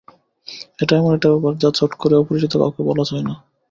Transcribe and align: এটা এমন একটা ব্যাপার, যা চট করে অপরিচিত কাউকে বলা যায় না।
এটা 0.79 0.93
এমন 0.97 1.11
একটা 1.13 1.29
ব্যাপার, 1.33 1.53
যা 1.57 1.69
চট 1.77 1.91
করে 1.93 2.15
অপরিচিত 2.17 2.53
কাউকে 2.53 2.81
বলা 2.89 3.03
যায় 3.09 3.23
না। 3.27 3.33